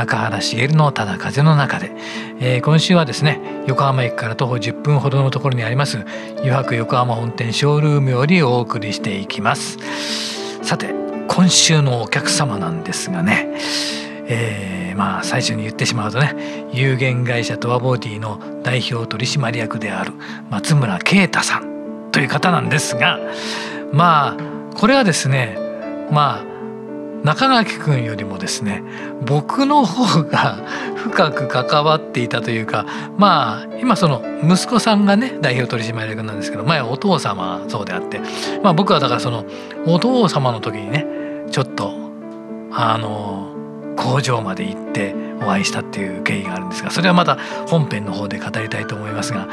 [0.00, 1.92] 中原茂のただ風の中で、
[2.40, 5.98] えー、今週はですね横浜駅から徒歩10分ほどのところにあります
[6.38, 9.78] 油白横浜本店ショールームよりお送りしていきます。
[10.62, 10.94] さて
[11.28, 13.48] 今週のお客様なんですがね
[14.32, 20.12] えー、まあ最初に言ってしまうとね有限会社トアボディの代表取締役である
[20.48, 23.18] 松村啓太さんという方なんですが
[23.92, 25.58] まあこれはですね
[26.12, 26.49] まあ
[27.24, 28.82] 中垣君よりもですね
[29.26, 30.58] 僕の方が
[30.96, 32.86] 深く関わっていたというか
[33.18, 38.20] まあ今その息子さんがね代表取締役なんですけど前お父様そうであって、
[38.62, 39.44] まあ、僕はだからその
[39.86, 41.06] お父様の時にね
[41.50, 41.92] ちょっと
[42.72, 43.48] あの
[43.96, 49.48] 工場まで行ってお会いしたっていう経緯があるんですがそれはまた本編の方で語りたいと思いますが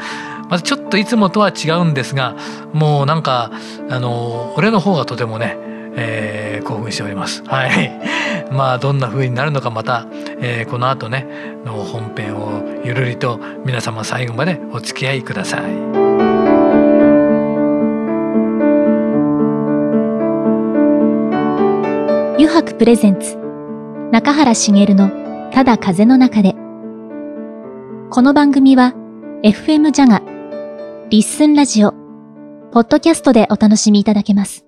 [0.48, 2.36] まずちょっといつもとは違うんですが
[2.72, 3.50] もうなんか
[3.90, 5.56] あの俺の方がとてもね
[5.98, 7.42] えー、興奮しております。
[7.46, 7.92] はい。
[8.52, 10.06] まあどんな風になるのかまた、
[10.40, 11.26] えー、この後ね
[11.66, 15.60] の本編をゆるりと皆様最後までお付き合いください。
[22.36, 23.36] 油白プレゼンツ
[24.12, 25.10] 中原茂の
[25.52, 26.54] ただ風の中で
[28.10, 28.94] この番組は
[29.42, 30.22] FM ジャガ
[31.10, 31.92] リッスンラジオ
[32.72, 34.67] ポッドキャストでお楽しみいただけます。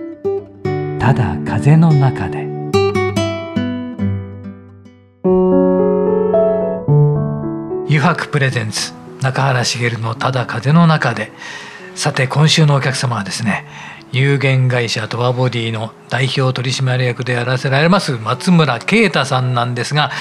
[1.01, 2.47] ただ風の中で。
[7.87, 11.31] 油白プレゼンツ中原茂のただ風の中で。
[11.95, 13.65] さて今週のお客様はですね
[14.11, 20.11] 有限会社トアボディの代表取締役でやらせられます松村啓太さんなんですが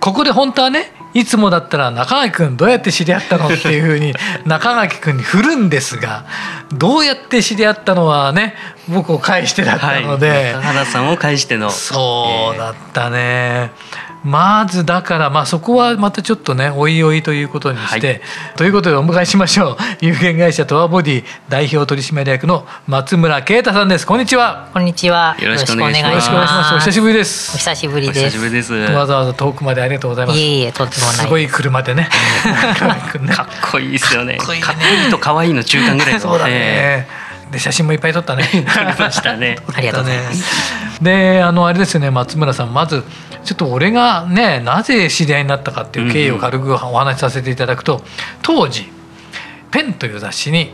[0.00, 6.26] ここで本当はねいつもだったら中垣君どうやって知り合ったのっていうふうに中垣君に振るんですが
[6.72, 8.54] どうやって知り合ったのはね
[8.88, 11.70] 僕を介してだったので、はい、中原さんを介しての。
[11.70, 13.18] そうだったね。
[13.18, 18.20] えーまずだからまあそこはまたちょっとねおいおいということにして、はい、
[18.56, 19.76] ということでお迎えしましょう。
[20.04, 24.06] 有限会社トアボディ代表取締役の松村啓太さんです。
[24.06, 24.68] こんにちは。
[24.72, 25.36] こんにちは。
[25.38, 26.74] よろしくお願いします。
[26.74, 27.54] お久しぶりです。
[27.54, 28.74] お久しぶりです。
[28.74, 30.38] わざわざ遠くまでありがとうございます。
[30.38, 31.26] いえいえとてもないす。
[31.26, 32.08] ごい車でね。
[33.34, 34.36] かっこいいですよね。
[34.36, 38.44] かっこいい、と可愛いの中間ぐらい そうだね、えー、で写真もいっぱい撮ったね。
[38.44, 38.64] 撮り
[38.98, 39.58] ましたね。
[39.74, 41.02] ありがとうございます。
[41.02, 43.04] で、あのあれですよね、松村さん、まず
[43.44, 48.02] ちょっと俺がねなぜ知り合いになったかっていう経緯を軽くお話しさせていただくと、
[48.42, 48.90] 当時
[49.70, 50.72] 「ペン」という雑誌に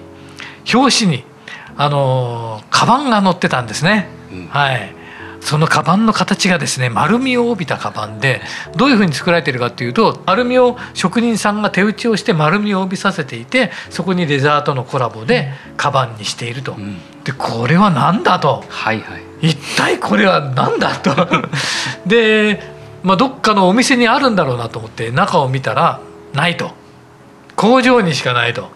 [0.73, 1.25] 表紙に
[1.79, 4.09] あのカバンが載ってたんですね。
[4.31, 4.93] うん、はい
[5.47, 8.41] そのカバンの形がですね丸みを帯びたカバンで
[8.75, 16.73] どういうふうに作られているかっていうと丸みを職人さんが手打ちをして丸みを帯びさせていてそこにレザーとのコラボでカバンにしていると。
[16.73, 18.65] うん、でこれは何だと。
[18.69, 19.23] はいはい。
[19.41, 21.15] 一体これは何だと。
[22.07, 22.61] で、
[23.05, 26.01] まあ、どっかのお店にあるんだろうなと思って中を見たら
[26.33, 26.73] ないと
[27.57, 28.71] 工場にしかないと。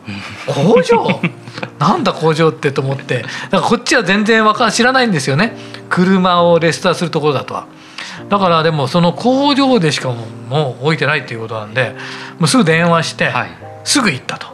[0.46, 1.20] 工場？
[1.78, 3.18] なんだ工場ってと思って。
[3.18, 5.54] だからこっちは全然わか知らないんですよね。
[5.88, 7.66] 車をレスターするところだとは。
[8.28, 11.94] だからでもその工場でしかももう置いてないっていうことなんで
[12.38, 13.50] もうすぐ電話して、はい、
[13.84, 14.46] すぐ行ったと。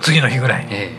[0.00, 0.68] 次の日ぐらいに。
[0.72, 0.92] え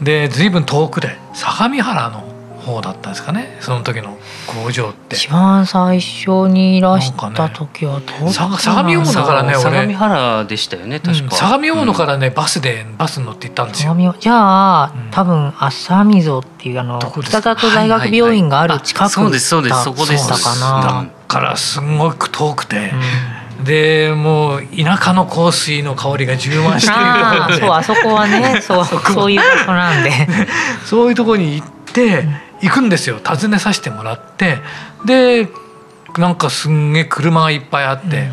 [0.00, 2.24] え、で随分遠くで相模原の
[2.68, 3.56] 方だったんですかね？
[3.60, 5.16] その時の工場って。
[5.16, 8.48] 一番最初にいらした時はどう相
[8.82, 13.96] 模大野からね相模原でしたよね確か、うん、相模大野からねバスでバスに乗って行ったんですよ。
[14.20, 22.92] じゃあ、うん、多分浅見溝っていうあの北里大学病院がある近くそうですそうですそこでしたかなだからすごく遠くて、
[23.58, 26.98] うん、でもう田舎の香水の香りが充満している。
[27.00, 28.84] あそうあそこはねそう
[29.14, 30.10] そういう場所なんで。
[30.84, 32.26] そういうところに行って、
[32.60, 33.18] 行くんですよ。
[33.24, 34.58] 訪ねさせてもらって。
[35.04, 35.48] で
[36.16, 38.32] なんかすんげえ車がいっぱいあって、うん、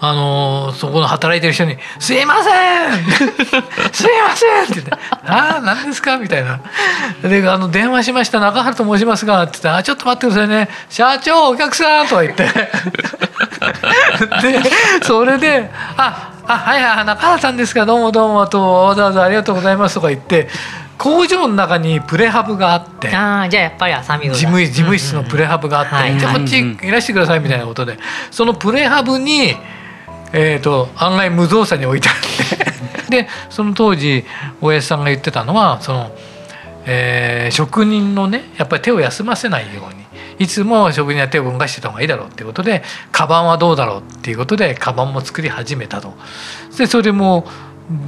[0.00, 3.04] あのそこの働いてる人に「すいません
[3.92, 4.92] すいません」って言って
[5.26, 6.60] 「ああ何ですか?」みたいな
[7.22, 10.68] 「であの電話しました中原と申しますが」って言って「あちょっと待ってくださいね。
[10.88, 12.44] 社長お客さん」とか言って。
[14.42, 14.60] で
[15.02, 20.48] それで「ああはいはい中原さんですかどうもどうも」と「わざわざありがとうございます」とか言って
[20.98, 26.90] 工場の中にプレハブがあってあじゃあやっぱり浅見事務事務室のプレハブがあって、うんうん、じゃあこっちい。
[26.90, 27.98] らしてくださいみたいなことで。
[28.30, 29.54] そのプレハブに、
[30.32, 32.64] えーと、案外無造作に置いてあって。
[33.24, 34.24] でその当時
[34.60, 36.10] 大江さんが言ってたのはその、
[36.86, 40.04] えー、職人のねやっぱり手を休ませないように。
[40.38, 42.82] いつも職人は手を動かしてた方がいいだろうっていうことで
[43.12, 46.14] カバンはどうだろうっていうことでカバンも作り始めたと。
[46.76, 47.46] でそれも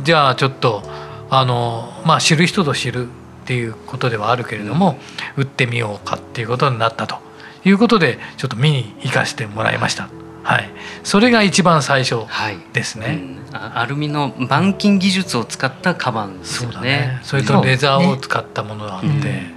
[0.02, 0.82] じゃあちょっと
[1.30, 3.10] あのまあ知る人ぞ知るっ
[3.46, 4.98] ていうことではあるけれども
[5.36, 7.26] 売ってみようかっていうことになったと。
[7.68, 10.08] いうことでちょっと見に行かせてもらいました。
[10.44, 10.70] はい、
[11.02, 12.24] それが一番最初
[12.72, 16.74] ですね、はいうん、アルミの板金技術を使ったカバンですよね。
[16.76, 17.20] そね。
[17.24, 19.54] それとレザーを使ったものがあって、ね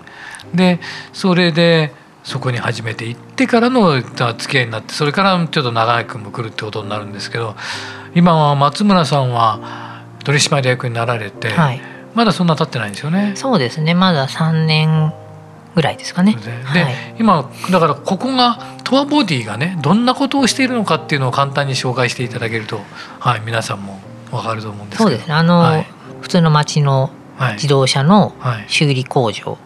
[0.50, 0.80] うん、で
[1.14, 1.94] それで
[2.24, 7.56] そこに初めて行ってからの付き合いになってそれからちょっと長井君も来るってことになるんですけど
[8.16, 9.89] 今は松村さんは
[10.24, 11.82] 取締役になられて、はい、
[12.14, 13.34] まだそんな経ってないんですよね。
[13.36, 13.94] そうですね。
[13.94, 15.14] まだ3年
[15.76, 16.36] ぐらいですかね。
[16.74, 22.82] で、はい、今だからここがトアボディがねどんなことをしているのかっていうのを簡単に紹介していただけると、
[23.20, 24.00] はい、皆さんも
[24.32, 25.34] わかると思うんですそうですね。
[25.34, 25.88] あの、はい、
[26.22, 27.12] 普通の町の
[27.54, 28.34] 自動車の
[28.68, 29.58] 修理工場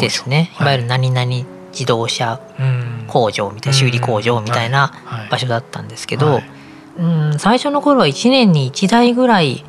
[0.00, 0.62] ですね、い。
[0.62, 1.26] わゆる何々
[1.72, 2.40] 自動車
[3.08, 4.92] 工場みたいな、修理工場みたいな
[5.30, 6.36] 場所だったんですけど、
[6.98, 9.64] うん最初の頃は1年に1台ぐらい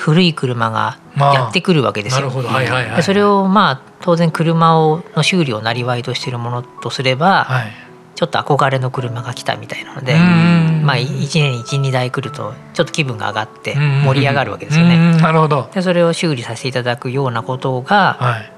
[0.00, 2.30] 古い車がやってくるわけですよ。
[2.96, 7.72] でそれをまあ当然車をの修理をなりわいとしているものとすれば、はい、
[8.14, 15.18] ちょっと憧れの車が来たみたいなので、まあ、1年に12台来るとちょっと気分が上がって盛り上がるわけですよね。
[15.18, 15.68] なるほど。
[15.74, 18.52] でそれを修理させていただくようなことが、はい、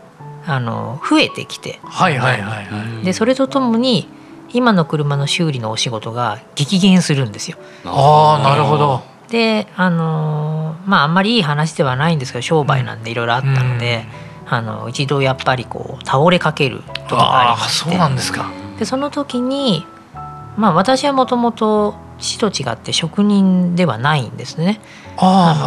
[0.46, 4.06] あの増えてきて、はいはいはいはい、でそれとともに
[4.52, 7.58] 今の車の修理のお仕事が激減するんですよ。
[7.84, 14.04] ああなるほどであのまああんまりいい話ではないんですけど商売なんでいろいろあったので、
[14.46, 17.90] うん、あの一度やっぱりこう倒れかけることがありまして。
[17.90, 18.52] そうなんですか。
[18.78, 19.86] でその時に
[20.58, 24.80] まあ私はもともと父と違って職人ではないんですね。
[25.16, 25.64] あの、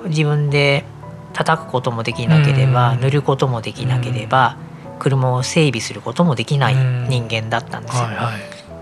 [0.00, 0.86] はい、自分で
[1.34, 4.56] 叩くこともできなければ、塗ることもできなければ、
[4.98, 8.04] 車を整備することもできない人間だったんですよ。
[8.04, 8.40] はいはい、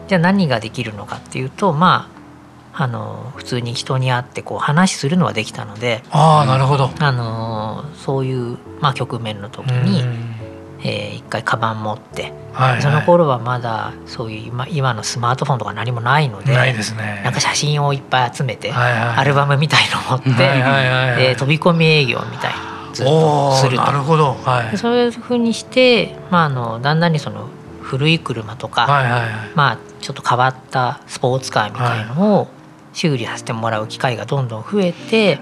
[0.08, 2.19] じゃあ何ができるのかっていうとまあ
[2.72, 6.90] あの普通に人に会ってこう話するのはできたのであなるほど。
[6.98, 10.04] あのそういう、まあ、局面の時に、
[10.82, 23.84] えー、一回カバン持って、はいはい、その頃はまだそういう今今のスマートフォンとか何もないのでないです、ね、なんか写真をいっぱい集めて、はいはい、アルバムみたいの持って、はいはい、で飛び込み営業みたいなずっとすると。
[23.84, 27.48] なるほど、はい、そういうふうにして、まあ、あのだんだんにその
[27.82, 32.59] 古い車とか、はいはいはい、まあ、ちょっと変わったスポーツカーみたいのを、はい
[33.00, 35.40] 修理させてもらう機会がどんどん増えて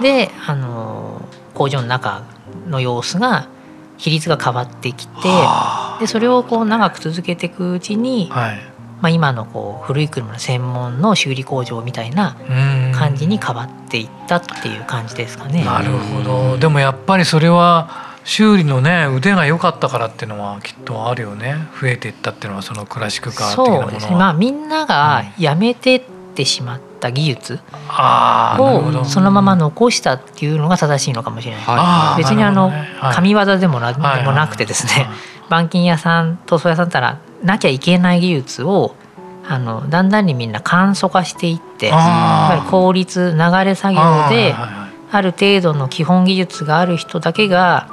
[0.00, 1.20] であの
[1.52, 2.22] 工場の中
[2.68, 3.48] の様子が
[3.96, 5.14] 比率が変わってきて
[5.98, 8.58] でそれをこう長く続けていくうちに、はい、
[9.00, 12.36] まあ、今のこう古い車の専門の修理工場みたいな
[12.94, 15.64] 感じに変わっていったっていう感じですかね。
[15.64, 16.58] なるほど。
[16.58, 21.56] でもやっぱりそれは修理のね腕が良かったからっていうのはきっとあるよね。
[21.80, 23.82] 増えていったっていうのはそのクラシックカー的なものは。
[23.84, 24.16] そうですね。
[24.16, 26.02] まあみんながやめてっ
[26.36, 27.60] てしまった技術
[28.58, 32.18] をそのまま残したっていうのが正しいのかもしれない。
[32.18, 32.70] 別にあの
[33.14, 35.08] 神業でもなでもなくてですね
[35.46, 38.94] 板金屋さん塗装屋さんったらなきゃいけない技術を
[39.48, 44.54] あのだんだんにみんな簡素化していってやっぱり効率流れ作業で
[45.10, 47.88] ある程度の基本技術がある人だけが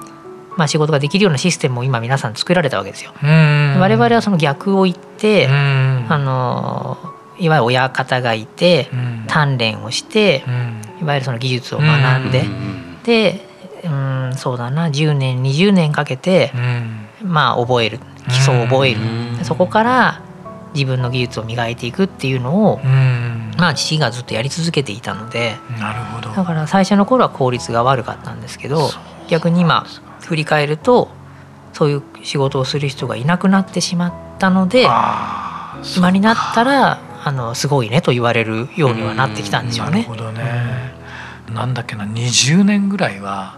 [0.58, 3.12] まあ、仕事ができるようなシステムを今皆さん作られたわけですよ。
[3.22, 6.98] 我々はその逆を言ってあの
[7.40, 8.90] いわゆる親方がいて、
[9.28, 10.44] 鍛錬をして、
[11.02, 12.46] いわゆるその技術を学んで、
[13.04, 13.48] で
[13.84, 16.52] うんそうだな10年20年かけて、
[17.24, 18.00] まあ覚える。
[18.30, 19.00] 基礎を覚える、
[19.44, 20.22] そこから
[20.74, 22.80] 自分の技術を磨いていくっていうのを、
[23.58, 26.30] まあ父がずっとやり続けていたのでなるほど。
[26.30, 28.90] だから最初の頃は効率が悪かったんですけど
[29.28, 29.86] 逆に今
[30.22, 31.10] 振り返ると
[31.74, 34.88] そういう仕事をする人がいなくなってしまったので
[35.98, 39.92] 今になったらあのすごいねと言われるようにはなってきたんでしょうね。
[39.92, 40.94] なるほどね、
[41.54, 43.58] なんだっけな20年ぐらいは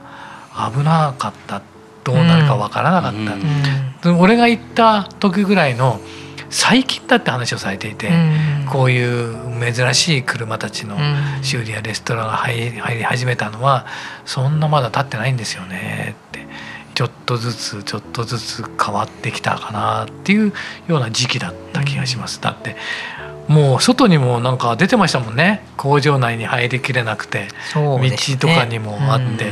[0.74, 1.62] 危なかった。
[2.06, 3.14] どうなるかわからなかっ
[4.04, 6.00] た、うん、俺が行った時ぐらいの
[6.52, 8.12] 最近だって話をされていて、
[8.72, 9.36] こういう
[9.74, 10.98] 珍しい車たちの
[11.42, 13.88] 修理やレストランが入り始めたのは
[14.24, 16.46] そんなまだ経ってないんですよねって
[16.94, 20.54] ちょっとずつちょっとずつ変わってきたかなっていう
[20.88, 22.40] ような時期だった気がします。
[22.40, 22.76] だって
[23.48, 25.66] もう外にもなんか出てましたもんね。
[25.78, 28.00] 工場内に入りきれなくて、道
[28.40, 29.52] とかにもあって、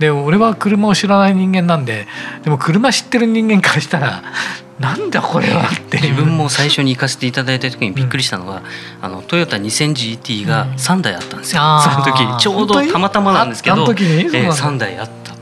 [0.00, 2.06] で俺は車を知らない人間なんで
[2.42, 4.22] でも車知ってる人間からしたら
[4.80, 8.62] なんだこれはって自分も最初に行かせていただいた時にびっくりしたのは、
[9.02, 15.36] あのトヨタ 2000GT が3台あったんですよ、その時ちょうどたまたまなんですけど、えー、3台あったっ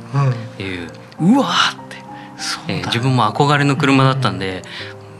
[0.56, 0.90] ていう、
[1.20, 1.96] うわって、
[2.66, 4.64] えー、自分も憧れの車だったんで、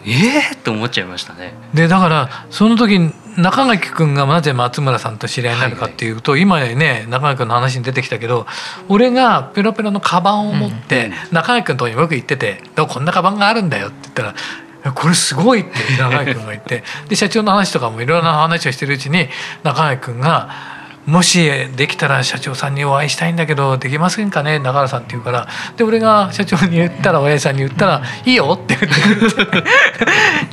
[0.09, 1.53] ええー、って思っちゃいましたね。
[1.75, 2.99] でだからその時
[3.37, 8.47] 中垣君がなぜ松村さんと知り合いになるかっていうと、はいはい、今ね中垣君の話に出てきたけど
[8.89, 14.35] 俺がペロペロのカバンを持って、中垣君のとこによく行ってて「こんなカバンがあるんだよ」って言ったら
[14.93, 19.29] 「これすごい」って中垣君が言ってで社長の話とかもいろんな話をしてるうちに
[19.63, 20.78] 中垣君が
[21.09, 24.59] 「もしできたら社長さんにお会いしたいんだけどできませんかね？
[24.59, 29.65] 中原さんって言うからで俺が社長に言ったら親父さんに言ったら「いいよ」って言って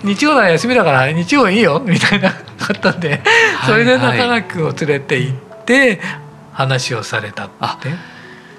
[0.07, 2.38] 日曜は休みだから日曜いいよみたいなか
[2.74, 3.21] ったんで
[3.65, 6.00] それで中垣君を連れて行って
[6.53, 7.50] 話をされたっ
[7.81, 8.15] て。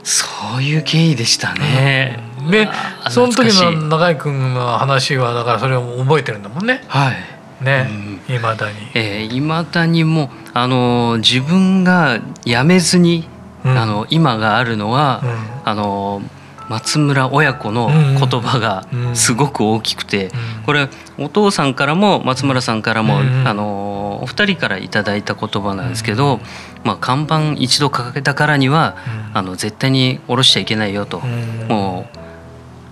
[0.06, 0.24] そ
[0.58, 2.20] ういう経緯でしたね。
[2.48, 2.68] で
[3.10, 6.84] その時の中居君の話はだからそれを覚えてるんだもんね。
[6.86, 7.35] はい。
[7.60, 7.88] ね、
[8.28, 8.76] い、ま、だに。
[8.94, 13.28] ええー、まだにもあの自分が辞めずに、
[13.64, 16.22] うん、あの今があるのは、うん、あの
[16.68, 20.30] 松村親子の言葉がすごく大きくて、
[20.64, 26.40] これお父さんからも松村さんからも、あのお二人から頂いた言葉なんですけど、
[26.82, 28.96] まあ、看板一度掲げたからには、
[29.32, 31.20] あの絶対に下ろしちゃいけないよと、
[31.68, 32.18] もう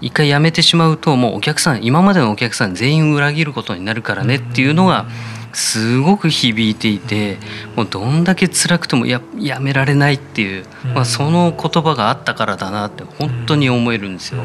[0.04, 5.06] 一回辞めてしまうともうお客さん今までのお客さん全員裏切ることになるからねっていうのが
[5.54, 7.38] すごく響いていて
[7.74, 14.42] もうどんだけ辛くてもややめられないっていう、まあ、その言葉があったからだなって本当に思えるんですよ。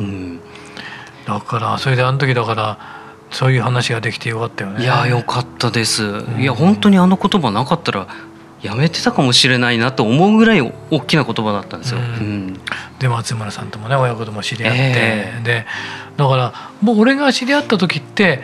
[0.00, 0.40] うん、
[1.26, 2.78] だからそれであの時だから
[3.30, 4.82] そういう話ができてよかったよね。
[4.82, 6.04] いやよかったです。
[6.38, 8.06] いや本当にあの言葉なかったら
[8.62, 11.98] やめてたかもしれないなと思うぐらい大きな言葉だったんですよ。
[11.98, 12.60] うん、
[13.00, 15.66] で松村さんともね親子とも知り合って、えー、で
[16.16, 18.40] だからもう俺が知り合った時って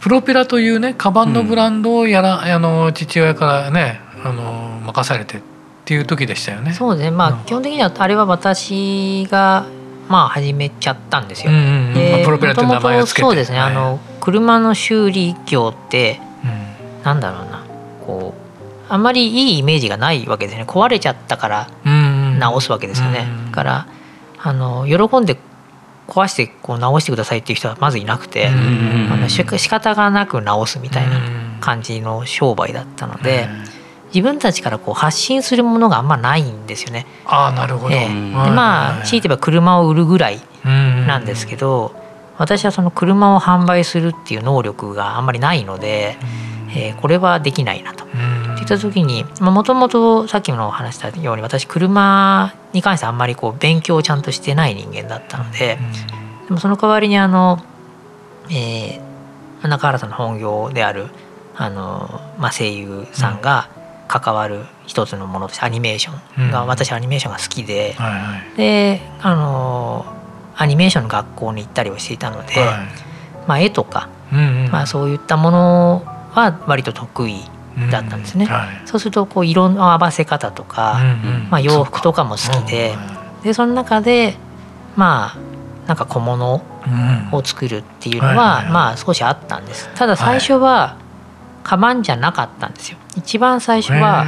[0.00, 5.40] プロペラというねカバンのブランドをやら、うん、あの父親からねあの任されてっ
[5.86, 6.74] ていう時でしたよね。
[6.74, 7.10] そうですね。
[7.10, 9.64] まあ、基本的にはあれは私が
[10.08, 11.50] まあ始めちゃったんですよ。
[11.50, 13.22] うんうんまあ、プロペラって名前をつけて。
[13.22, 17.64] そうですね、はい、あの車の修理業って、うん、なんだろうな。
[18.04, 18.41] こう
[18.92, 21.70] あんまりいいイメージがないわけですね壊れちゃったから
[22.38, 23.26] 直すわけですよね。
[23.46, 23.86] だから
[24.38, 25.38] あの喜んで
[26.06, 31.20] 壊してこう直してくださいっていう人はまずいなくて、あの仕方がなく直すみたいな
[31.60, 33.48] 感じの商売だったので。
[34.14, 37.06] 自分たちからこう発信するものがあんまないんですよね。
[37.24, 41.94] あなるほど、えー、でまあ強いて言えば車を売るぐらいなんですけど
[42.36, 46.18] 私はその車を販売するっていう能力があんまりないので、
[46.74, 48.04] えー、これはできないなと。
[48.04, 48.12] って
[48.56, 55.78] 言った時にもともとさっきの話したように私車に関してあんまりこう勉強をちゃんとしてない人間だったので、
[56.46, 57.58] でもその代わりにあの、
[58.50, 61.06] えー、中原さんの本業である
[61.56, 63.68] あの、まあ、声優さんが
[64.08, 67.96] 関わる一つのものとしてアニメーションが、私アニメーションが好きで、
[68.56, 70.04] であの
[70.54, 72.54] アニメーションの学校に行ったりをしていたので、
[73.46, 74.08] まあ、絵とか、
[74.70, 77.42] まあ、そういったものは割と得意
[77.90, 82.94] だったんですね、うんはい、そうするとこう色の合わせ方とか、うんうん、まあ、洋服とかも好きで
[83.38, 84.36] そでその中で
[84.96, 85.52] まあ
[85.86, 86.62] なんか小物
[87.32, 89.90] を作るっていうのは、まあ少しあったんです。
[89.96, 90.96] ただ最初は
[91.64, 92.98] カバンじゃなかったんですよ。
[93.16, 94.26] 一番最初は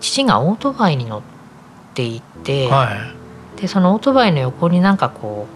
[0.00, 1.22] 父がオートバイに乗っ
[1.94, 2.70] ていて、
[3.56, 5.48] でそのオートバイの横になんかこ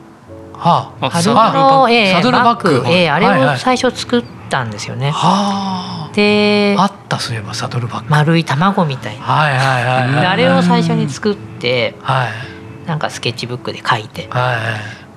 [0.54, 5.10] うはあ、春の、えー、バッグ、えー、あれを最初作ったんですよね。
[5.12, 6.10] はあ。
[6.14, 14.58] であったそういえばサドルバッグ丸い卵みたいな、はいはいはいはい、あれを最初に作って、はい、なんかスケッチブックで書いて、は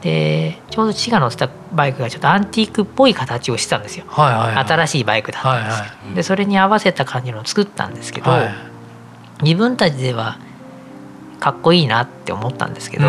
[0.01, 8.53] い、でちょうど父が乗ってたバイクがちょっとアンティークっぽい形をしてたんですよ、はいはいはい、新しいバイクだったんですけど、はいはい、でそれに合わせた感じのを作ったんですけど、はい、
[9.41, 10.37] 自分たちでは
[11.39, 13.07] かっこいいなって思ったんですけど、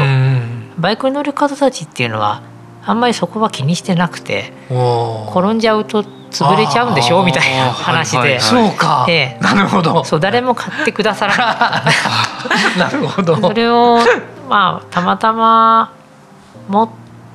[0.78, 2.42] バイクに乗る方たちっていうのは
[2.86, 7.22] あんまりそこは気にしてなくて転んじゃうと潰れちゃうんでしょ？
[7.24, 10.04] みたいな話で、はいはい、そうか、ええ、なるほど。
[10.04, 11.84] そう誰も買ってくださら
[12.76, 13.36] な るほど。
[13.36, 13.98] それを
[14.48, 15.92] まあたまたま
[16.68, 16.88] 持っ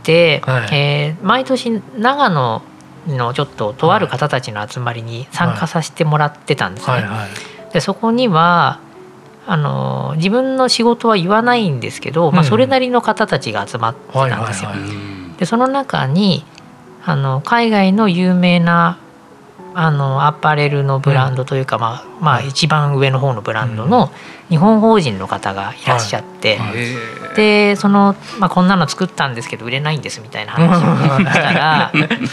[0.04, 2.62] て、はい、えー、毎年長野
[3.08, 7.06] のちょっととある方たちの集まりに参加させてもらってたんですね。
[7.72, 8.80] でそこには
[9.48, 14.70] あの自分の仕事は言わないんですけど、まあ、それなりの方たちが集まってたんですよ。
[15.40, 16.44] でその中に
[17.04, 19.00] あの海外の有名な
[19.74, 24.12] あのアパレルのブランドというか、まあまあ、一番上の方のブランドの
[24.50, 26.60] 日本法人の方がいらっしゃって、
[27.36, 31.92] でその、まあ、こんなの作ったんですけど売れないんですみたいな話をしたら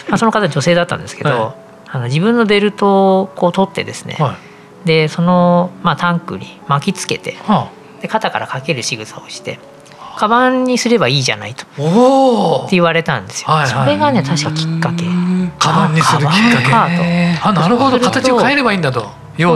[0.09, 1.55] まあその方女性だったんですけど、
[1.87, 4.19] あの自分のベルトをこう取ってですね、
[4.85, 7.37] でその、まあ、タンクに巻きつけて、
[8.01, 9.61] で肩からかける仕草をして
[10.17, 13.49] カバンにすればいいじゃないとって言われたんですよ。
[13.49, 15.05] はいはい、それがね確かきっかけ。
[15.59, 17.39] カバンにするきっかけ。
[17.43, 18.01] あなるほど。
[18.01, 19.07] 形を変えればいいんだと。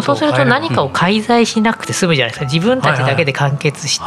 [0.02, 2.45] そうすると何かを介在しなくて済むじゃないですか。
[2.45, 4.05] 自分たちだけで完結して、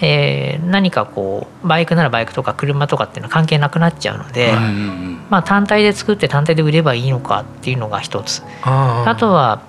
[0.00, 4.52] え何かこうバイクならバイクとか車とかっていうのは関係なくなっちゃうので、
[5.30, 8.42] まあ、単体で作って単体で売ればいいのかっていうのが一つ。
[8.62, 9.62] あとは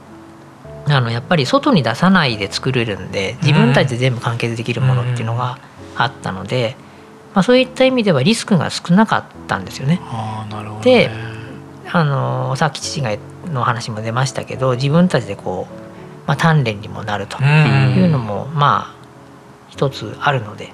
[0.88, 5.60] あのやっぱり外に出さないで作れるんで自分たちで全部完結できるものっていうのが
[6.00, 6.76] あったので、
[7.34, 10.00] まあ、そういった意味ではリスクが少なかったんですよね。
[10.80, 10.82] ね。
[10.84, 11.12] で
[11.92, 19.00] あのさっき父がの話も出ましたけど自分たちでこう、まあ、鍛錬にもなるというのも、まあ
[19.70, 20.74] 一つあるので、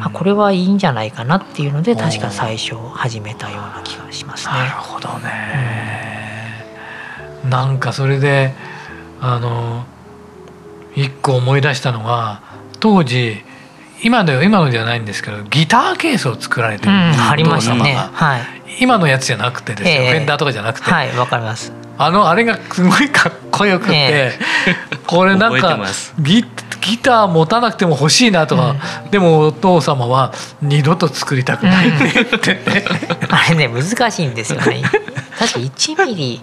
[0.00, 4.52] あこれはいいんじゃないかなっていうので確か最初始めたような気がしますね。
[4.54, 6.64] なるほどね、
[7.44, 8.54] うん、なんかそれで
[9.20, 9.84] あの
[10.94, 12.40] 一個思い出したのが
[12.80, 13.44] 当時
[14.02, 18.42] 今で今のではないんですけどギターケースを作られてる、うん、ありましたね、はい、
[18.80, 20.90] 今のやつじゃなくてですよ、えー、フェンダーとかじゃなくて。
[20.90, 21.72] はいわかります。
[21.98, 25.78] あのあれがすごいかっこよくて、えー、これなんか
[26.18, 26.44] ギ
[26.82, 32.84] ギター持たなくても欲しいなとか、うん、でもお父様は二度と作りたくないって言って、
[33.30, 34.82] あれね難しいんですよね。
[35.38, 36.42] 確か1ミリ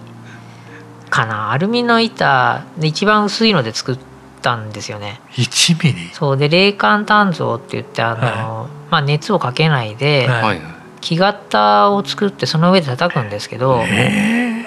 [1.08, 1.52] かな。
[1.52, 4.13] アルミの板で一番薄いので作って
[4.44, 5.20] ったんですよね。
[5.32, 6.10] 1ミリ？
[6.12, 10.60] そうで冷感鍛造って言ってあの、はい、まあ、熱をかけないで、はい、
[11.00, 13.80] 木型を作ってその上で叩くんですけど、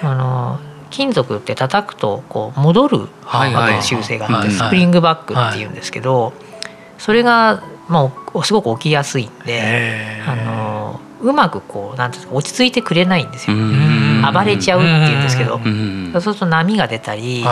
[0.02, 0.58] あの
[0.90, 6.32] 金属って叩くとこう戻るわけの習性があってスプリングバックっていうんですけど
[6.98, 13.56] それがまあすごく起きやすいんであのうまくこうなんていうか落ち着いてくれないんですよ。
[13.56, 15.60] 暴れちゃうっていうんですけど。
[16.12, 17.44] そうすると波が出たり、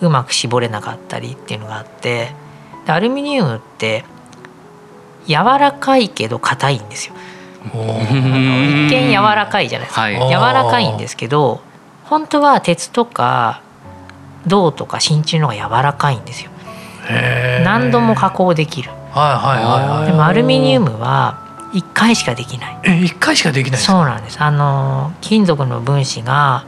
[0.00, 2.32] うまく絞れなかったりっていうのがあって
[2.86, 4.04] アルミニウムって
[5.26, 7.14] 柔らかいけど硬いんですよ。
[7.62, 11.60] 一見柔らかいじゃないですか、はい、柔らかいんですけど
[12.04, 13.62] 本当は鉄とか
[14.46, 16.50] 銅とか真鍮の方が柔らかいんですよ。
[17.64, 18.90] 何度も加工できる。
[18.90, 22.78] はいはいはい、でもアルミニウムは一回しかできない。
[22.84, 24.40] え一回しかできないそうなんです。
[24.40, 26.64] あの金属の分子が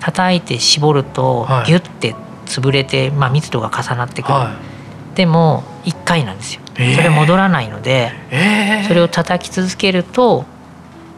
[0.00, 2.14] 叩いて絞るとギュッて
[2.46, 4.56] 潰れて、まあ、密度が重なってくる、は
[5.12, 10.44] い、でも1回なんですよ、えー、それ戻らないので、えー、それを叩き続けると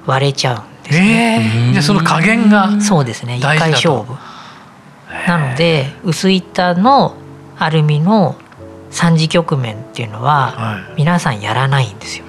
[0.07, 3.37] 割れちゃうんですね、えー、じゃその加減がそうですね。
[3.37, 4.15] 1回勝負。
[5.27, 7.15] なので薄板の
[7.59, 8.37] アルミの
[8.91, 12.25] 三次局面っていうのは皆さんやらないんですよ、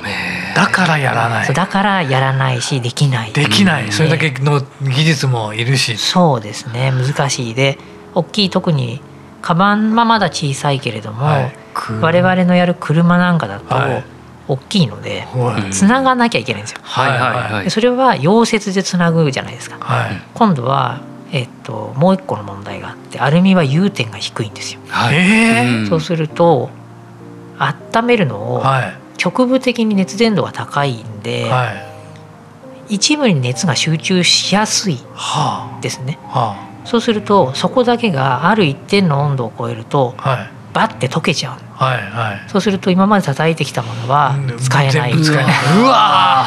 [0.56, 1.54] だからやらない。
[1.54, 3.32] だからやらないしできない。
[3.32, 3.92] できない。
[3.92, 5.98] それだけの技術もいるし。
[5.98, 6.92] そうですね。
[6.92, 7.54] 難しい。
[7.54, 7.78] で
[8.20, 9.02] 大きい特に
[9.42, 11.54] カバンはまだ小さいけれども、はい、
[12.02, 13.76] 我々のやる車なんかだと
[14.48, 16.80] 大きいので、はい、つながなきゃいけないんですよ。
[16.82, 19.78] はいはいはい、それは溶接でつなぐじゃないですか。
[19.80, 21.02] はい、今度は
[21.32, 24.82] えっと、もう一個の問題があってアルミは融点が低いんですよ。
[24.88, 26.72] はい、そうすると
[27.60, 28.64] 温めるのを
[29.18, 31.72] 局部的に熱伝導が高いんで、は
[32.90, 34.98] い、一部に熱が集中しやすい
[35.82, 36.18] ですね。
[36.24, 45.56] はあそうするとそこだけがある一点の温度を超えると、はい、バッて溶けちゃう、はいはい、そうすると今まで叩いてきたものは使えない、うん、使えない。
[45.82, 46.46] うわ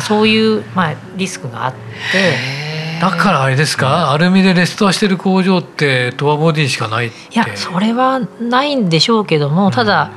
[0.00, 2.62] そういう、まあ、リスクがあって。
[3.00, 10.12] だからあれですか、うん、アルミでレストアしてる工場ってドアボディしかないいやそれはないんでしょうけども、ただ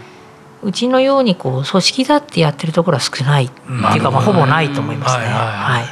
[0.61, 5.23] うちのようにこう組織だってやってるところは少ないっていうか、まあ、ほぼないと思いますね。
[5.23, 5.85] はい、はいはい、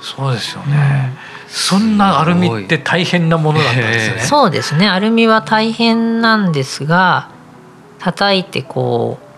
[0.00, 1.12] そうですよね、
[1.48, 4.20] そんなアルミって大変なものなんですね。
[4.26, 4.88] そうですね。
[4.88, 7.28] アルミは大変なんですが、
[7.98, 9.28] 叩いてこう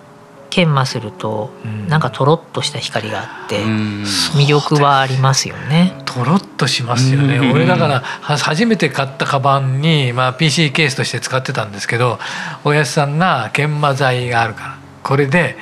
[0.51, 1.51] 研磨すると、
[1.89, 5.95] なんかとろっとした光があって、魅力はありますよね。
[6.05, 7.39] とろっとしますよね。
[7.53, 12.19] 俺だから初めて買ったカバンにまあ PC ケースとして使ってたんですけど、
[12.65, 15.57] おやすさんが研磨剤があるから、これで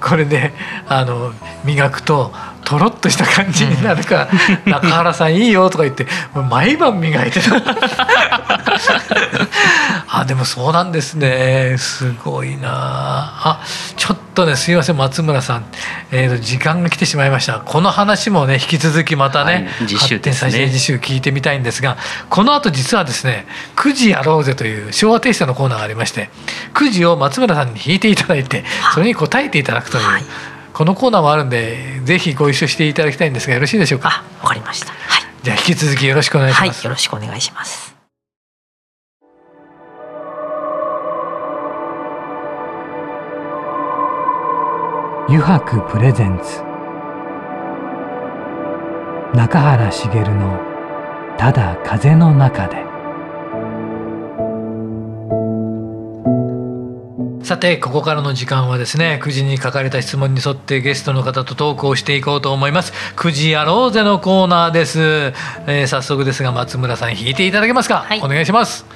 [0.00, 0.52] これで
[0.86, 1.32] あの
[1.64, 2.32] 磨くと
[2.64, 4.28] とろっとした感じになるから
[4.66, 6.06] 「中原さんいいよ」とか言って
[6.50, 7.54] 毎晩磨いてた。
[10.08, 11.76] あでもそうなんですね。
[11.78, 12.68] すごいな。
[12.70, 13.60] あ
[13.96, 15.64] ちょっとねすいません松村さん、
[16.12, 17.60] えーと、時間が来てしまいました。
[17.60, 21.96] この話もね引き続きまたね、はい、発展再生次週聞いてみたいんですが
[22.30, 23.46] この後実はですね
[23.76, 26.30] 「9時やろうぜ」という昭和テイストのコーナーがありまして
[26.74, 30.04] 9時を松村さんに弾いていただいてそれに答えていただくという。
[30.04, 30.24] はい
[30.74, 34.24] このコーナーもあるんでぜひご一緒していただきたいんですがよろしいでしょうか？
[34.42, 37.94] わかりました、はい、じゃあ引き続きよろしくお願いします、はい、よろしくお願いします。
[45.28, 46.60] 油白プレゼンツ。
[49.36, 50.58] 中原茂の
[51.38, 52.84] ただ風の中で
[57.44, 62.94] さてここからの時間はですね9時に書かれた質問に沿ってゲストの方とトークをしていこうと思います。
[63.16, 65.34] 9時やろうぜのコーナーです、
[65.66, 68.86] えー、早速ですが松村さん引いていただけますか、はい、お願いします。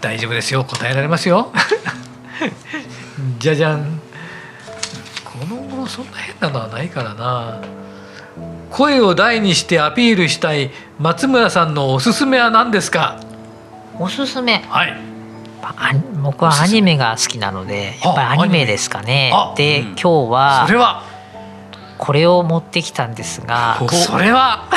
[0.00, 0.64] 大丈夫ですよ。
[0.64, 1.52] 答えられますよ。
[3.38, 4.00] じゃじゃん。
[5.22, 7.60] この頃そんな変なのはないからな。
[8.70, 13.20] 声を大にしてアピールしたい松村さんのおすすめは何ですか？
[13.98, 14.64] おすすめ。
[14.70, 15.13] はい
[16.22, 19.32] 僕はアニメが好きなのでやっぱりアニメですかね。
[19.56, 21.02] で、今日はそれは
[21.98, 24.68] これを持ってきたんですがそれは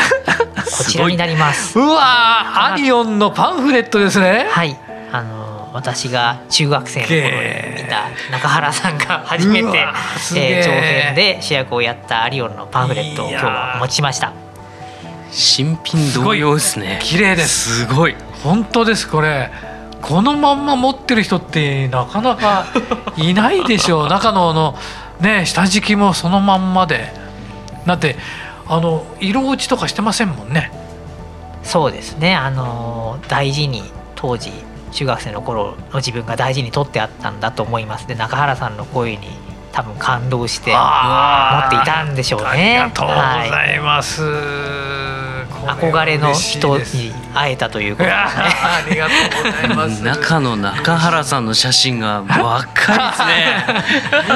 [0.66, 1.78] こちらになります。
[1.78, 4.48] うわアニオンのパンフレットですね。
[4.50, 4.78] はい
[5.12, 9.86] あの私が中学生の頃に見た中原さんが初めて、
[10.36, 14.34] えー、長編で主役をやったアリオンのパンフレットを今日は持ちました。
[15.32, 17.00] 新品同様ですね。
[17.04, 17.86] 綺麗です。
[17.86, 18.16] すごい。
[18.44, 19.52] 本当ですこれ。
[20.02, 22.66] このまんま持ってる人ってなかなか
[23.18, 24.08] いないでしょう。
[24.10, 24.76] 中のの
[25.20, 27.14] ね下敷きもそのまんまで。
[27.86, 28.18] だって
[28.68, 30.72] あの色落ちとかしてませんもんね。
[31.64, 32.36] そうですね。
[32.36, 33.84] あの大事に
[34.16, 34.52] 当時
[34.92, 38.08] 中学生の頃の自分が大事に取ってあったんだと思います。
[38.08, 39.28] で中原さんの声に
[39.72, 42.80] 多分感動して持っていたんでしょうね。
[42.80, 44.24] ありがとうございます。
[44.24, 45.27] はい、
[45.68, 46.84] 憧れの人に
[47.34, 48.44] 会えたということですね。
[48.44, 50.04] ありがとうございます。
[50.04, 53.66] 中の中原さんの写真が若いですね。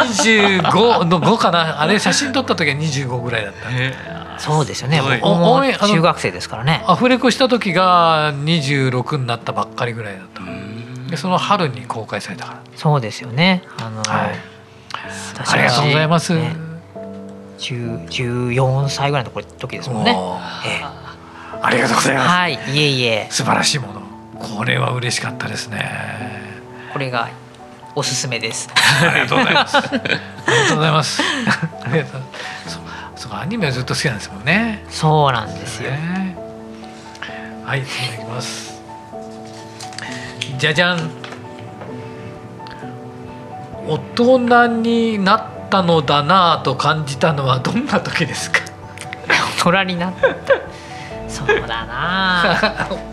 [0.08, 1.82] 二十五の五かな？
[1.82, 4.40] あれ写真撮った時は二十五ぐらいだった。
[4.40, 5.02] そうですよね。
[5.22, 6.84] 僕も中学生ですからね。
[6.88, 10.42] アフレコした時が二十六になったばっかりぐらいだった。
[11.10, 12.60] でその春に公開されたから。
[12.76, 13.64] そうですよね。
[13.80, 14.52] あの、はい
[14.94, 16.36] ありがとうございます。
[16.36, 16.56] ね、
[17.58, 20.16] 十四歳ぐらいの時ですもんね。
[20.66, 20.84] え
[21.62, 22.30] ありがとうございます。
[22.30, 23.28] はい、いえいえ。
[23.30, 24.02] 素晴らしいもの。
[24.40, 25.92] これは嬉しかったですね。
[26.94, 27.30] これが
[27.96, 28.70] おすすめです。
[28.76, 29.78] ありがとうございます。
[29.78, 30.00] ありが
[30.68, 31.22] とうございます。
[31.22, 32.22] ありがとう。
[33.16, 34.84] そう、アニメはずっと好きなんですもんね。
[34.90, 35.92] そうなんですよ。
[35.92, 36.36] ね、
[37.64, 38.82] はい、次いきます。
[40.58, 41.10] じゃじゃん。
[43.88, 48.60] 大人になったのだなと感じたのはどんな時ですか？
[49.64, 50.28] 大人になった
[51.32, 52.58] そうだな。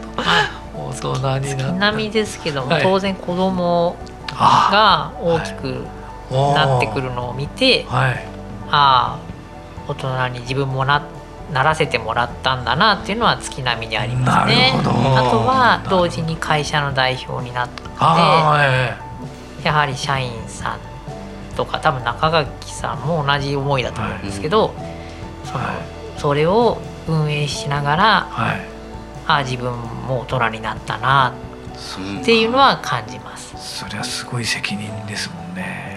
[0.75, 3.97] 大人にな並みですけども、はい、当然子供
[4.37, 5.87] が大きく
[6.31, 8.25] なってくるのを見て、はい、
[8.71, 9.19] ああ
[9.89, 11.03] 大人に自分もな
[11.53, 14.73] ならせてもらったんだなっていうのは月並みにありますね。
[14.77, 17.83] あとは同時に会社の代表になって、
[19.65, 20.79] やはり社員さん
[21.57, 25.77] とか多分中垣さんも同じ思いだと思うんですけど、はい、その、はい、
[26.19, 26.79] それを
[27.09, 28.61] 運営しながら、はい、
[29.27, 31.35] ああ自分も大人になったな
[32.21, 33.55] っていうのは感じます。
[33.57, 35.97] それはすごい責任ですもんね。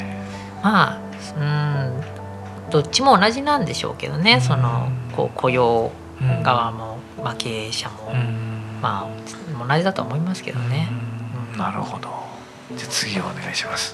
[0.64, 1.00] まあ
[1.40, 2.04] うん
[2.72, 5.92] どっちも同じなんでしょうけどね、そのこう雇用
[6.44, 8.14] 側も、まあ、経営者も、
[8.82, 10.88] まあ同じだと思いますけどね。
[11.58, 12.10] なるほど。
[12.76, 13.94] じゃ次をお願いします。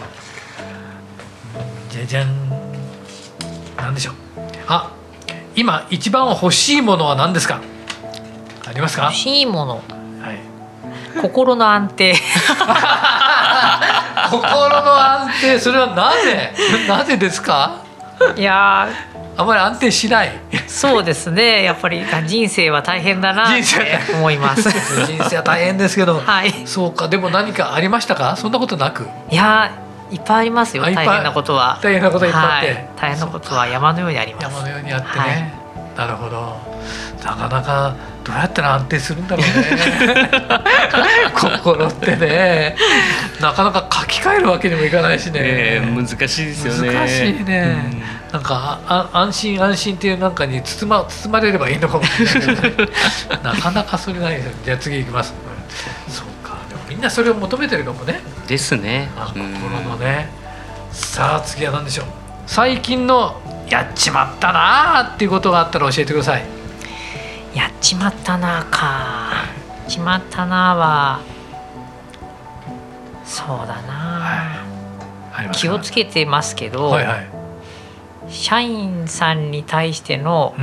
[1.90, 2.28] じゃじゃん。
[3.76, 4.16] 何でしょう。
[4.68, 4.92] あ
[5.58, 7.60] 今一番欲しいものは何ですか？
[8.67, 9.06] ありますか？
[9.06, 9.82] 欲しいもの、は
[10.34, 10.39] い、
[11.22, 12.13] 心の安定。
[14.30, 16.54] 心の安定それはなぜ？
[16.88, 17.78] なぜですか？
[18.36, 18.88] いや
[19.36, 20.32] あまり安定しない。
[20.67, 21.63] そうですね。
[21.63, 24.70] やっぱり人生は大変だなって思います。
[25.06, 27.08] 人生は大変ですけど、はい、そうか。
[27.08, 28.36] でも何かありましたか？
[28.36, 29.08] そんなことなく。
[29.32, 29.72] いや
[30.12, 31.80] いっぱいありますよ大変なことは。
[31.82, 34.43] 大変なこといっぱいあって、はい、大変なことは山のようにあります。
[34.43, 35.13] 山のようにあってね、
[35.96, 36.78] はい、なるほど。
[37.24, 40.30] なかなかどうやったら安定するんだろうね。
[41.34, 42.76] 心ってね。
[43.41, 46.93] なかなか書き換えるわけにもいかないしね、えー、難しいですよね。
[46.93, 48.34] 難しいね、うん。
[48.34, 52.91] なんかあ安心安心っていうなんかに包ま包まれればいいのかもしれないけど、ね、
[53.43, 54.52] なかなかそれないですよ。
[54.65, 55.34] じゃあ次行きます、
[56.98, 58.22] みんなそれを求めてるかもね。
[58.48, 59.08] ですね。
[59.16, 59.44] 心
[59.82, 60.30] のね、
[60.90, 62.06] さあ次は何でしょう。
[62.48, 66.44] 最近のやっちまったなーっていうことがあったら教えてください。
[67.54, 69.30] やっちまったなーか。
[69.78, 71.20] やっちまったなーは
[73.24, 74.64] そうだな、
[75.32, 77.30] はい、気をつけてますけど、はいはい。
[78.28, 80.56] 社員さんに対しての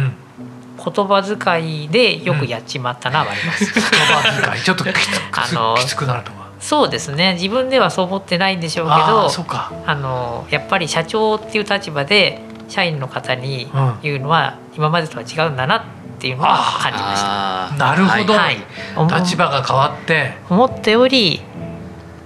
[0.84, 3.72] 言葉遣いでよくやっちまったなはあります。
[3.72, 4.62] 言葉遣い。
[4.62, 6.44] ちょっときつ あのきつくなるとか。
[6.60, 7.34] そうですね。
[7.34, 9.30] 自分ではそう思ってないんでしょうけど
[9.86, 13.70] あのやっぱり社長っていう立場で社員の方に
[14.02, 15.82] 言うのは今までとは違うんだなっ
[16.18, 17.84] ていうのは感じました。
[17.84, 18.56] なるほど、はい、
[19.20, 20.38] 立場が変わって。
[20.48, 21.42] 思ったより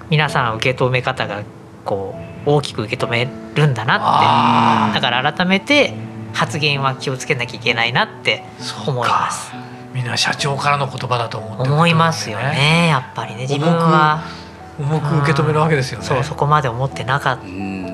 [0.09, 1.43] 皆さん受け止め方が
[1.85, 2.15] こ
[2.47, 5.01] う大きく受け止めるんだなって。
[5.01, 5.95] だから改めて
[6.33, 8.45] 発言は気をつけなきゃいけないなって
[8.87, 9.53] 思います。
[9.93, 13.43] みんな社長からの言葉だと思って、ね、思いますよねやっぱりね。
[13.43, 14.23] 自分は
[14.79, 16.05] 重く受け止めるわけですよね。
[16.05, 17.39] そうそこまで思ってなかっ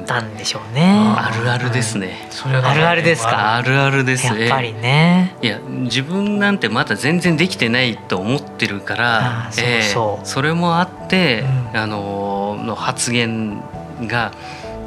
[0.07, 1.15] たんでしょうね。
[1.17, 3.55] あるあるですね、それあるあるですか？
[3.55, 4.27] あるあるです。
[4.27, 5.35] やっぱりね。
[5.41, 13.63] いや自分なんてまだ全然できてないと思ってるからそうそう、えー、それもあって、うん、あのの発言
[14.03, 14.33] が、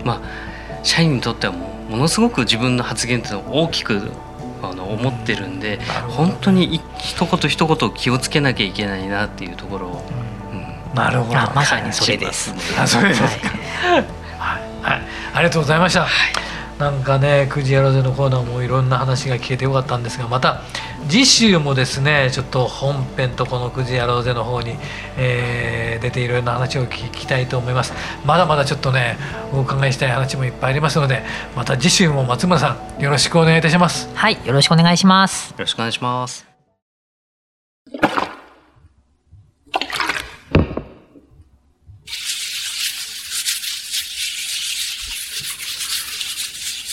[0.04, 4.12] まあ、社員にとってはもものすごく自分の発言っていうのを大きく
[4.62, 10.04] あの思ってるんで、本当に一言一言気をつけなきゃいけないなっていうところを、
[10.52, 11.40] うん、なるほど。
[11.54, 12.54] まさにそれです。
[12.80, 14.06] あそれですか、はい、
[14.82, 15.02] はい、
[15.34, 16.02] ありがとうございました。
[16.02, 16.10] はい。
[16.80, 20.62] なんかね「くじやろぜ」のコーナーもいろんな話が聞けてよかったんですがまた
[21.10, 24.76] 次週もですねちょっと本編とこの「くじやろうぜ」の方に、
[25.18, 27.94] えー、出ていろんな話を聞きたいと思います。
[28.26, 29.18] まだまだちょっとね
[29.54, 31.24] お伺いしたい話もいっぱいありますので
[31.56, 34.10] また次週も松村さんよろしくお願いいたします。
[34.14, 35.52] はいよろしくお願いします。
[35.52, 36.46] よろしくお願いします。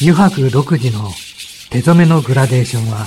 [0.01, 1.11] 油白独自の
[1.71, 3.07] 手染めのグラデーションは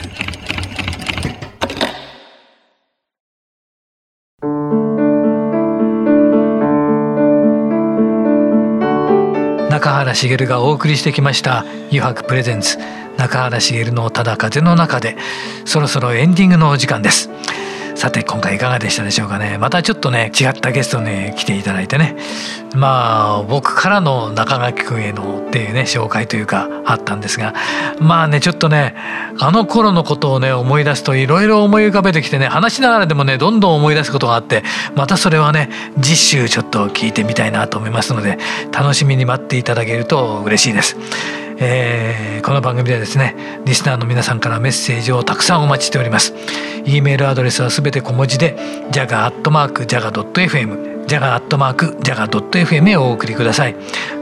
[9.91, 12.77] 中原茂がお送りしてきました「油白プレゼンツ
[13.17, 15.17] 中原茂のただ風の中で」
[15.65, 17.29] そろそろエンディングのお時間です。
[18.01, 19.59] さて今回いかがでしたでしょうかね。
[19.59, 22.15] またちょっとね違ったゲストに来ていただいてね。
[22.73, 27.53] まあ僕からの中垣君へのっていうね紹介というかあったんですが。
[27.99, 28.95] まあねちょっとね
[29.39, 34.63] あの頃のことをね思い出すといろいろ思い浮かべてきてね話しながらでもねどんどん思い出すことがあって
[34.95, 35.69] またそれはね
[36.01, 38.39] 次週ちょっと聞いてみたいなと思いますので
[38.71, 40.97] 楽しみに待っていただけると嬉しいです。
[41.63, 46.33] えー、この番組ではですねリスナーの皆さんからメッセージをたくさんお待ちしております。
[46.85, 48.57] e メールアドレスはすべて小文字で
[48.91, 53.75] jaga.jaga.fm jaga.jaga.fm へお送りください。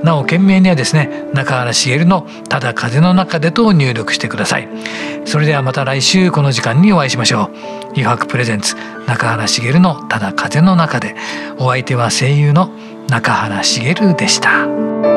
[0.03, 4.67] なお件名にはですね中原茂のただ風の中でと入力してください。
[5.23, 7.51] それではまた来週この時間にお会いしましょう。
[7.91, 8.75] 余白プレゼンツ
[9.07, 11.15] 中原茂のただ風の中で。
[11.57, 12.69] お相手は声優の
[13.09, 15.08] 中原茂でした。